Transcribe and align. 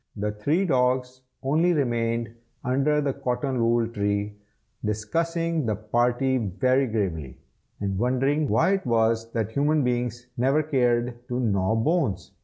The 0.15 0.31
three 0.31 0.65
dogs 0.65 1.21
only 1.43 1.73
remained 1.73 2.33
under 2.63 3.01
the 3.01 3.13
cotton 3.13 3.59
wool 3.63 3.87
tree, 3.87 4.35
discussing 4.83 5.67
the 5.67 5.75
party 5.75 6.39
very 6.39 6.87
gravely, 6.87 7.37
and 7.79 7.99
wondering 7.99 8.49
why 8.49 8.71
it 8.71 8.85
was 8.87 9.31
that 9.33 9.51
human 9.51 9.83
beings 9.83 10.25
never 10.35 10.63
cared 10.63 11.27
to 11.27 11.39
gnaw 11.39 11.75
bones. 11.75 12.31